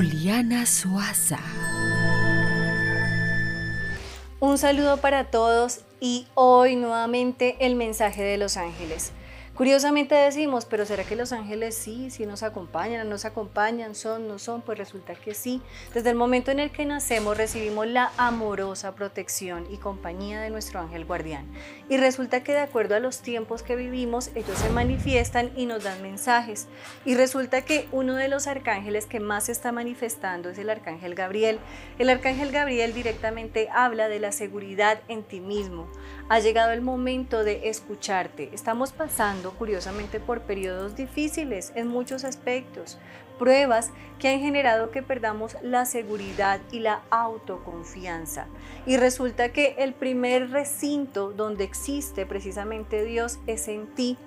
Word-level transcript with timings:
Juliana 0.00 0.64
Suaza. 0.64 1.38
Un 4.40 4.56
saludo 4.56 4.96
para 4.96 5.24
todos 5.24 5.80
y 6.00 6.26
hoy 6.32 6.74
nuevamente 6.74 7.58
el 7.60 7.74
mensaje 7.74 8.22
de 8.22 8.38
los 8.38 8.56
ángeles. 8.56 9.12
Curiosamente 9.60 10.14
decimos, 10.14 10.64
pero 10.64 10.86
¿será 10.86 11.04
que 11.04 11.16
los 11.16 11.32
ángeles 11.32 11.74
sí, 11.74 12.10
sí 12.10 12.24
nos 12.24 12.42
acompañan, 12.42 13.10
nos 13.10 13.26
acompañan, 13.26 13.94
son, 13.94 14.26
no 14.26 14.38
son? 14.38 14.62
Pues 14.62 14.78
resulta 14.78 15.14
que 15.14 15.34
sí. 15.34 15.60
Desde 15.92 16.08
el 16.08 16.16
momento 16.16 16.50
en 16.50 16.60
el 16.60 16.70
que 16.70 16.86
nacemos 16.86 17.36
recibimos 17.36 17.86
la 17.86 18.10
amorosa 18.16 18.94
protección 18.94 19.66
y 19.70 19.76
compañía 19.76 20.40
de 20.40 20.48
nuestro 20.48 20.80
ángel 20.80 21.04
guardián. 21.04 21.44
Y 21.90 21.98
resulta 21.98 22.42
que 22.42 22.52
de 22.52 22.60
acuerdo 22.60 22.94
a 22.94 23.00
los 23.00 23.20
tiempos 23.20 23.62
que 23.62 23.76
vivimos, 23.76 24.30
ellos 24.34 24.56
se 24.56 24.70
manifiestan 24.70 25.50
y 25.54 25.66
nos 25.66 25.84
dan 25.84 26.00
mensajes. 26.00 26.66
Y 27.04 27.14
resulta 27.14 27.60
que 27.60 27.86
uno 27.92 28.14
de 28.14 28.28
los 28.28 28.46
arcángeles 28.46 29.04
que 29.04 29.20
más 29.20 29.44
se 29.44 29.52
está 29.52 29.72
manifestando 29.72 30.48
es 30.48 30.56
el 30.56 30.70
arcángel 30.70 31.14
Gabriel. 31.14 31.58
El 31.98 32.08
arcángel 32.08 32.50
Gabriel 32.50 32.94
directamente 32.94 33.68
habla 33.70 34.08
de 34.08 34.20
la 34.20 34.32
seguridad 34.32 35.02
en 35.08 35.22
ti 35.22 35.40
mismo. 35.40 35.86
Ha 36.30 36.38
llegado 36.38 36.70
el 36.70 36.80
momento 36.80 37.44
de 37.44 37.68
escucharte. 37.68 38.48
Estamos 38.54 38.92
pasando 38.92 39.49
curiosamente 39.52 40.20
por 40.20 40.40
periodos 40.42 40.96
difíciles 40.96 41.72
en 41.74 41.88
muchos 41.88 42.24
aspectos, 42.24 42.98
pruebas 43.38 43.90
que 44.18 44.28
han 44.28 44.40
generado 44.40 44.90
que 44.90 45.02
perdamos 45.02 45.56
la 45.62 45.86
seguridad 45.86 46.60
y 46.70 46.80
la 46.80 47.00
autoconfianza. 47.10 48.46
Y 48.86 48.98
resulta 48.98 49.50
que 49.50 49.76
el 49.78 49.94
primer 49.94 50.50
recinto 50.50 51.32
donde 51.32 51.64
existe 51.64 52.26
precisamente 52.26 53.04
Dios 53.04 53.38
es 53.46 53.68
en 53.68 53.86
ti 53.94 54.18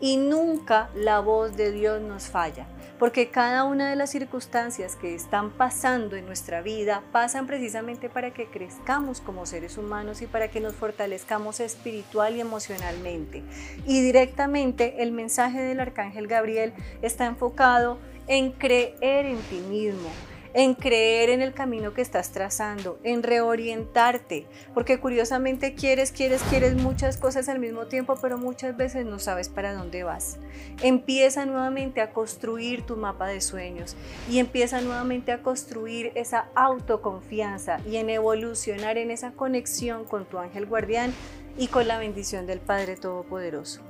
y 0.00 0.16
nunca 0.16 0.90
la 0.94 1.20
voz 1.20 1.56
de 1.56 1.72
Dios 1.72 2.00
nos 2.00 2.28
falla 2.28 2.66
porque 2.98 3.28
cada 3.28 3.64
una 3.64 3.90
de 3.90 3.96
las 3.96 4.10
circunstancias 4.10 4.96
que 4.96 5.14
están 5.14 5.50
pasando 5.50 6.16
en 6.16 6.26
nuestra 6.26 6.62
vida 6.62 7.02
pasan 7.12 7.46
precisamente 7.46 8.08
para 8.08 8.32
que 8.32 8.46
crezcamos 8.46 9.20
como 9.20 9.46
seres 9.46 9.78
humanos 9.78 10.22
y 10.22 10.26
para 10.26 10.48
que 10.48 10.60
nos 10.60 10.74
fortalezcamos 10.74 11.60
espiritual 11.60 12.36
y 12.36 12.40
emocionalmente. 12.40 13.42
Y 13.86 14.00
directamente 14.00 15.02
el 15.02 15.12
mensaje 15.12 15.60
del 15.60 15.80
arcángel 15.80 16.28
Gabriel 16.28 16.72
está 17.02 17.26
enfocado 17.26 17.98
en 18.26 18.52
creer 18.52 19.26
en 19.26 19.38
ti 19.38 19.60
mismo, 19.68 20.08
en 20.54 20.74
creer 20.74 21.30
en 21.30 21.42
el 21.42 21.52
camino 21.52 21.92
que 21.92 22.00
estás 22.00 22.30
trazando, 22.30 22.98
en 23.02 23.22
reorientarte, 23.24 24.46
porque 24.72 25.00
curiosamente 25.00 25.74
quieres, 25.74 26.12
quieres, 26.12 26.42
quieres 26.44 26.76
muchas 26.76 27.16
cosas 27.16 27.48
al 27.48 27.58
mismo 27.58 27.86
tiempo, 27.86 28.14
pero 28.22 28.38
muchas 28.38 28.76
veces 28.76 29.04
no 29.04 29.18
sabes 29.18 29.48
para 29.48 29.74
dónde 29.74 30.04
vas. 30.04 30.38
Empieza 30.80 31.44
nuevamente 31.44 32.00
a 32.00 32.12
construir 32.12 32.82
tu 32.82 32.96
mapa 32.96 33.26
de 33.26 33.40
sueños 33.40 33.96
y 34.30 34.38
empieza 34.38 34.80
nuevamente 34.80 35.32
a 35.32 35.42
construir 35.42 36.12
esa 36.14 36.46
autoconfianza 36.54 37.80
y 37.86 37.96
en 37.96 38.08
evolucionar 38.08 38.96
en 38.96 39.10
esa 39.10 39.32
conexión 39.32 40.04
con 40.04 40.24
tu 40.24 40.38
ángel 40.38 40.66
guardián 40.66 41.12
y 41.58 41.66
con 41.66 41.88
la 41.88 41.98
bendición 41.98 42.46
del 42.46 42.60
Padre 42.60 42.96
Todopoderoso. 42.96 43.80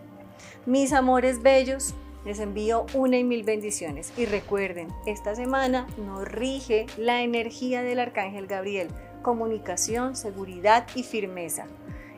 Mis 0.66 0.94
amores 0.94 1.42
bellos, 1.42 1.94
les 2.24 2.38
envío 2.38 2.86
una 2.94 3.18
y 3.18 3.24
mil 3.24 3.44
bendiciones 3.44 4.12
y 4.16 4.26
recuerden, 4.26 4.88
esta 5.06 5.34
semana 5.34 5.86
nos 5.98 6.26
rige 6.26 6.86
la 6.96 7.22
energía 7.22 7.82
del 7.82 8.00
Arcángel 8.00 8.46
Gabriel, 8.46 8.88
comunicación, 9.22 10.16
seguridad 10.16 10.86
y 10.94 11.02
firmeza. 11.02 11.66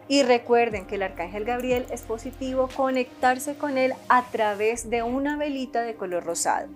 Y 0.08 0.22
recuerden 0.22 0.86
que 0.86 0.94
el 0.94 1.02
Arcángel 1.02 1.44
Gabriel 1.44 1.86
es 1.90 2.02
positivo 2.02 2.68
conectarse 2.74 3.56
con 3.56 3.76
él 3.76 3.92
a 4.08 4.24
través 4.30 4.88
de 4.88 5.02
una 5.02 5.36
velita 5.36 5.82
de 5.82 5.96
color 5.96 6.24
rosado. 6.24 6.68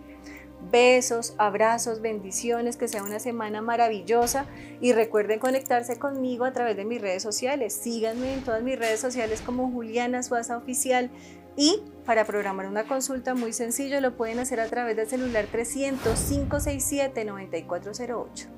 Besos, 0.71 1.35
abrazos, 1.39 2.03
bendiciones, 2.03 2.77
que 2.77 2.89
sea 2.89 3.03
una 3.03 3.19
semana 3.19 3.63
maravillosa 3.63 4.47
y 4.81 4.93
recuerden 4.93 5.39
conectarse 5.39 5.99
conmigo 5.99 6.45
a 6.45 6.53
través 6.53 6.77
de 6.77 6.85
mis 6.85 7.01
redes 7.01 7.23
sociales. 7.23 7.73
Síganme 7.73 8.35
en 8.35 8.43
todas 8.43 8.63
mis 8.63 8.79
redes 8.79 9.01
sociales 9.01 9.41
como 9.41 9.71
Juliana 9.71 10.23
Suaza 10.23 10.57
Oficial 10.57 11.11
y 11.57 11.83
para 12.07 12.25
programar 12.25 12.67
una 12.67 12.85
consulta 12.85 13.35
muy 13.35 13.53
sencillo 13.53 14.01
lo 14.01 14.17
pueden 14.17 14.39
hacer 14.39 14.61
a 14.61 14.67
través 14.67 14.97
del 14.97 15.07
celular 15.07 15.47
300 15.51 16.19
567 16.19 17.25
9408. 17.25 18.49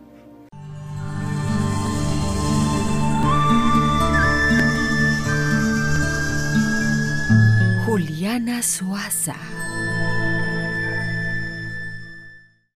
Juliana 7.84 8.62
Suaza. 8.62 9.36